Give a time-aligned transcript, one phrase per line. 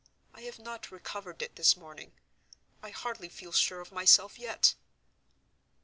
[0.33, 2.13] I have not recovered it this morning:
[2.81, 4.73] I hardly feel sure of myself yet."